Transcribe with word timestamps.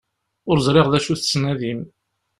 Ur 0.49 0.57
ẓriɣ 0.65 0.87
d 0.89 0.93
acu 0.97 1.13
tettnadim. 1.19 1.81